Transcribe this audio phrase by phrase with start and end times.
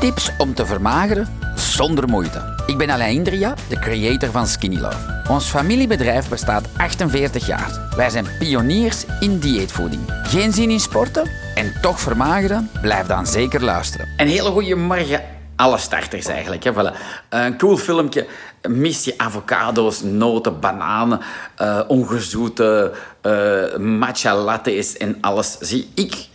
[0.00, 2.62] Tips om te vermageren zonder moeite.
[2.66, 5.22] Ik ben Alain Indria, de creator van Skinny Love.
[5.28, 7.92] Ons familiebedrijf bestaat 48 jaar.
[7.96, 10.02] Wij zijn pioniers in dieetvoeding.
[10.22, 12.70] Geen zin in sporten en toch vermageren?
[12.80, 14.08] Blijf dan zeker luisteren.
[14.16, 15.22] Een hele goede morgen
[15.60, 16.64] alle starters eigenlijk.
[16.64, 16.72] Hè.
[16.72, 16.96] Voilà.
[17.28, 18.26] Een cool filmpje.
[18.68, 21.20] Mis je avocado's, noten, bananen,
[21.62, 22.92] uh, ongezoete
[23.22, 25.58] uh, matcha lattes en alles.
[25.58, 26.28] Zie ik,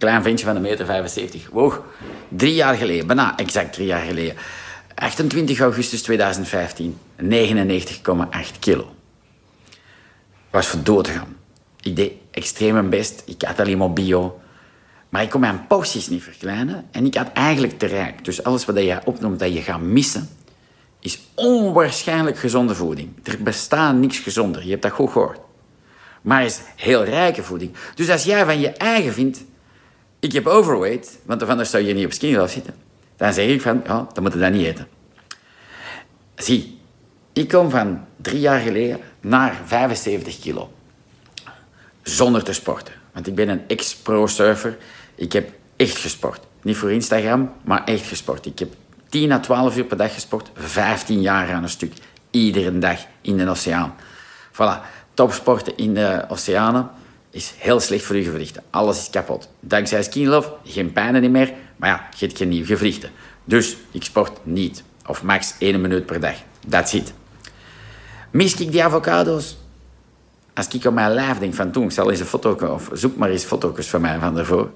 [0.00, 1.82] klein ventje van een meter 75, woog
[2.28, 4.36] drie jaar geleden, bijna exact drie jaar geleden,
[4.94, 8.94] 28 augustus 2015, 99,8 kilo.
[10.50, 11.36] Was voor dood te gaan.
[11.80, 13.22] Ik deed extreem mijn best.
[13.26, 14.40] Ik had alleen maar bio.
[15.08, 18.24] Maar ik kon mijn porties niet verkleinen en ik had eigenlijk te rijk.
[18.24, 20.28] Dus alles wat je opnoemt dat je gaat missen,
[21.00, 23.08] is onwaarschijnlijk gezonde voeding.
[23.22, 25.38] Er bestaat niks gezonder, je hebt dat goed gehoord.
[26.22, 27.72] Maar is heel rijke voeding.
[27.94, 29.44] Dus als jij van je eigen vindt,
[30.20, 32.74] ik heb overweight, want anders zou je niet op skinny zitten.
[33.16, 34.88] Dan zeg ik van, ja, dan moet je dat niet eten.
[36.34, 36.78] Zie,
[37.32, 40.72] ik kom van drie jaar geleden naar 75 kilo.
[42.02, 42.94] Zonder te sporten.
[43.12, 44.78] Want ik ben een ex-pro-surfer.
[45.14, 46.40] Ik heb echt gesport.
[46.62, 48.46] Niet voor Instagram, maar echt gesport.
[48.46, 48.74] Ik heb
[49.08, 50.50] 10 à 12 uur per dag gesport.
[50.54, 51.92] 15 jaar aan een stuk.
[52.30, 53.94] Iedere dag in de oceaan.
[54.52, 54.86] Voilà.
[55.14, 56.90] Topsporten in de oceanen
[57.30, 58.62] is heel slecht voor je gewrichten.
[58.70, 59.48] Alles is kapot.
[59.60, 61.52] Dankzij Skin Love, geen pijnen meer.
[61.76, 63.10] Maar ja, je hebt geen nieuwe gewrichten.
[63.44, 64.82] Dus ik sport niet.
[65.06, 66.36] Of max 1 minuut per dag.
[66.68, 67.12] That's it.
[68.30, 69.56] Mis ik die avocado's?
[70.54, 73.16] Als ik op mijn lijf denk van toen, ik zal eens een foto, of zoek
[73.16, 74.70] maar eens foto's van mij van daarvoor.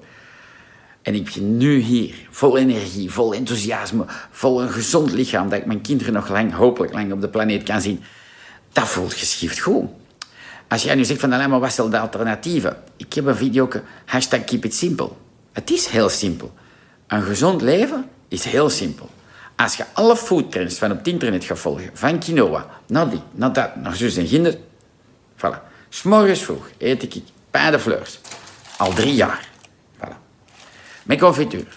[1.01, 5.65] En ik ben nu hier, vol energie, vol enthousiasme, vol een gezond lichaam, dat ik
[5.65, 8.03] mijn kinderen nog lang, hopelijk lang op de planeet kan zien.
[8.73, 9.89] Dat voelt geschift goed.
[10.75, 12.77] Als jij nu zegt van, alleen maar wat zijn de alternatieven?
[12.97, 13.69] Ik heb een video,
[14.05, 15.09] hashtag keep it simple.
[15.51, 16.53] Het is heel simpel.
[17.07, 19.09] Een gezond leven is heel simpel.
[19.55, 23.53] Als je alle foodtrends van op het internet gaat volgen, van quinoa, naar die, naar
[23.53, 24.57] dat, naar zus en ginder,
[25.37, 25.59] voilà.
[25.89, 28.19] S'morgens vroeg eet ik paardenfleurs.
[28.77, 29.47] Al drie jaar.
[29.97, 30.15] Voilà.
[31.03, 31.67] Met confituur.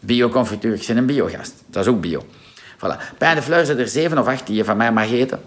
[0.00, 0.74] Bio-confituur.
[0.74, 1.54] Ik ben een biogast.
[1.66, 2.26] Dat is ook bio.
[2.76, 3.16] Voilà.
[3.18, 5.40] Paardenfleurs zijn er zeven of acht die je van mij mag eten.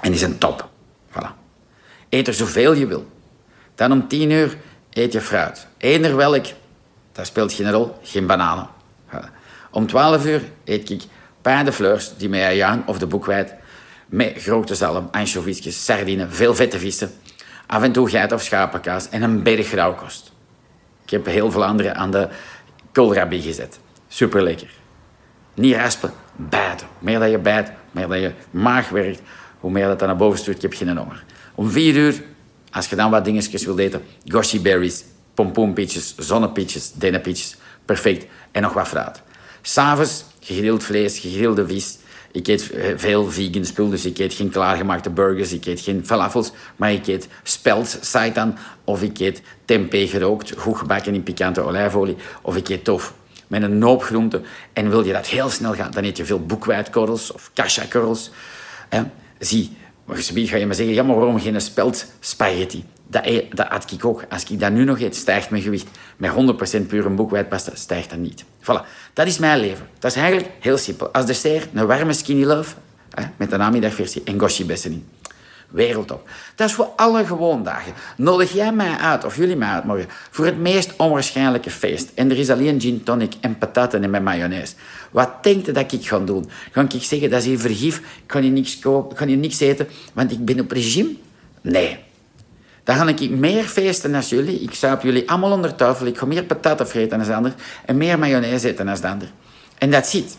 [0.00, 0.68] En die zijn top.
[1.10, 1.45] Voilà.
[2.08, 3.06] Eet er zoveel je wil.
[3.74, 4.56] Dan om tien uur
[4.90, 5.66] eet je fruit.
[5.78, 6.46] Eender welk,
[7.12, 7.98] dat speelt geen rol.
[8.02, 8.68] Geen bananen.
[9.70, 11.02] Om 12 uur eet ik
[11.42, 13.54] paardenfleurs die ajaan of de boekwijd
[14.06, 17.10] met grote zalm, anchoviesjes, sardines, veel vette vissen,
[17.66, 20.32] af en toe geit- of schapenkaas en een berg rauwkost.
[21.04, 22.28] Ik heb heel veel andere aan de
[22.92, 23.78] koolrabi gezet.
[24.08, 24.70] Super lekker.
[25.54, 26.86] Niet raspen, bijten.
[26.98, 29.20] Meer dat je bijt, meer dat je maag werkt,
[29.60, 30.62] hoe meer dat dan naar boven stuurt.
[30.62, 31.24] Heb geen honger.
[31.54, 32.22] Om vier uur,
[32.70, 37.56] als je dan wat dingetjes wilt eten, goshi berries, pompoenpietjes, zonnepietjes, dennenpietjes.
[37.84, 38.26] Perfect.
[38.50, 39.22] En nog wat fruit.
[39.62, 41.98] S'avonds gegrild vlees, gegrilde vis.
[42.32, 46.06] Ik eet eh, veel vegan spul, dus ik eet geen klaargemaakte burgers, ik eet geen
[46.06, 51.60] falafels, maar ik eet spelt, seitan, of ik eet tempeh gerookt, goed gebakken in pikante
[51.60, 53.14] olijfolie, of ik eet tof
[53.46, 54.44] met een hoop groenten.
[54.72, 58.30] En wil je dat heel snel gaan, dan eet je veel boekwijdkorrels of kashakorrels.
[59.38, 62.84] Zie, maar ga je me zeggen, ja, maar waarom geen spelt spaghetti?
[63.08, 64.24] Dat, dat had ik ook.
[64.28, 65.86] Als ik dat nu nog eet, stijgt mijn gewicht.
[66.16, 66.32] Met
[66.82, 68.44] 100% pure boekwijdpasta stijgt dat niet.
[68.44, 68.86] Voilà.
[69.12, 69.88] Dat is mijn leven.
[69.98, 71.12] Dat is eigenlijk heel simpel.
[71.12, 72.74] Als dessert een warme skinny love
[73.10, 75.06] hè, met een namiddagversie en goshi bessen in.
[75.68, 76.28] Wereldtop.
[76.54, 77.92] Dat is voor alle gewoondagen.
[78.16, 82.10] Nodig jij mij uit, of jullie mij uit morgen, voor het meest onwaarschijnlijke feest.
[82.14, 84.74] En er is alleen gin tonic en pataten in mijn mayonaise.
[85.10, 86.50] Wat denkt je dat ik ga doen?
[86.72, 89.36] Ga ik zeggen, dat is hier vergif, ik kan hier niks kopen, ik kan hier
[89.36, 91.14] niks eten, want ik ben op regime?
[91.60, 92.04] Nee.
[92.86, 94.60] Dan ga ik meer feesten dan jullie.
[94.60, 96.06] Ik zou op jullie allemaal onder tafel.
[96.06, 97.54] Ik ga meer pataten vreten dan de ander.
[97.84, 99.28] En meer mayonaise eten dan de ander.
[99.78, 100.38] En dat ziet.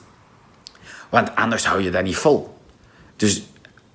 [1.10, 2.58] Want anders hou je dat niet vol.
[3.16, 3.44] Dus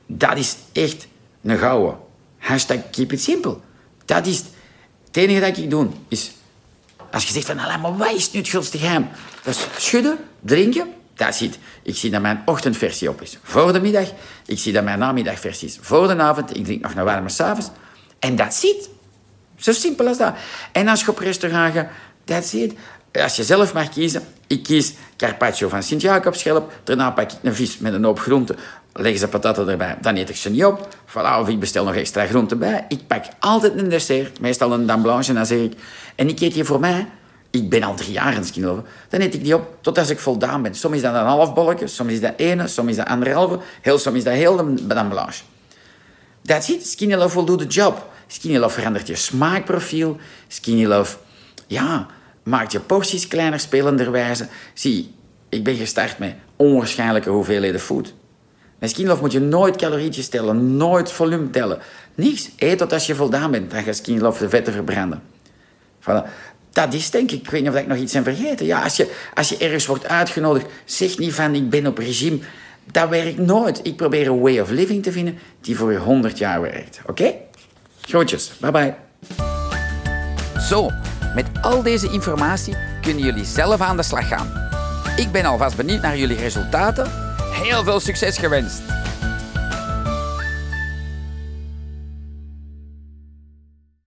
[0.07, 1.07] dat is echt
[1.43, 1.97] een gouden.
[2.39, 3.57] Hashtag keep it simple.
[4.05, 4.39] Dat is
[5.07, 5.89] het enige dat ik doe.
[6.09, 6.33] Is
[7.13, 9.09] als je zegt van, maar wat is nu het grootste geheim?
[9.43, 11.59] Dat schudden, drinken, dat ziet.
[11.83, 14.13] Ik zie dat mijn ochtendversie op is voor de middag.
[14.47, 16.57] Ik zie dat mijn namiddagversie is voor de avond.
[16.57, 17.71] Ik drink nog een warme s'avonds.
[18.19, 18.89] En dat ziet.
[19.57, 20.35] Zo simpel als dat.
[20.73, 21.89] En als je op restaurant gaat,
[22.25, 22.75] dat ziet.
[23.13, 26.73] Als je zelf mag kiezen, ik kies carpaccio van Sint-Jacobschelp.
[26.85, 28.57] Daarna pak ik een vis met een hoop groenten.
[28.93, 29.97] Leg ze pataten erbij.
[30.01, 30.89] Dan eet ik ze niet op.
[31.07, 32.85] Voilà, of ik bestel nog extra groenten bij.
[32.89, 34.41] Ik pak altijd een dessert.
[34.41, 35.25] Meestal een dame.
[35.27, 35.73] En dan zeg ik...
[36.15, 37.07] En ik eet hier voor mij...
[37.51, 38.85] Ik ben al drie jaar in skinloven.
[39.09, 40.75] Dan eet ik die op tot als ik voldaan ben.
[40.75, 41.87] Soms is dat een half bolletje.
[41.87, 42.69] Soms is dat ene.
[42.69, 43.59] Soms is dat anderhalve.
[43.81, 45.43] Heel soms is dat heel de dame blanche.
[46.43, 46.87] That's it.
[46.87, 48.11] Skinny Love do the job.
[48.27, 50.17] Skinny Love verandert je smaakprofiel.
[50.49, 51.17] Skinny Love,
[51.67, 52.07] ja,
[52.43, 54.49] maakt je porties kleiner spelenderwijze.
[54.75, 55.15] Zie,
[55.49, 58.15] ik ben gestart met onwaarschijnlijke hoeveelheden food.
[58.79, 61.79] Met Skinlove moet je nooit calorietjes tellen, nooit volume tellen.
[62.15, 62.51] Niks.
[62.57, 63.71] Eet tot als je voldaan bent.
[63.71, 65.23] Dan gaat Skinlove de vetten verbranden.
[66.01, 66.29] Voilà.
[66.73, 67.41] Dat is denk ik.
[67.41, 68.67] Ik weet niet of ik nog iets heb vergeten.
[68.67, 72.39] Ja, als je, als je ergens wordt uitgenodigd, zeg niet van ik ben op regime.
[72.93, 73.81] Dat werkt nooit.
[73.83, 77.01] Ik probeer een way of living te vinden die voor je 100 jaar werkt.
[77.07, 77.35] Oké?
[78.01, 78.53] Groetjes.
[78.61, 78.95] Bye bye.
[80.61, 80.91] Zo,
[81.35, 84.53] met al deze informatie kunnen jullie zelf aan de slag gaan.
[85.17, 87.11] Ik ben alvast benieuwd naar jullie resultaten.
[87.53, 89.02] Heel veel succes gewenst!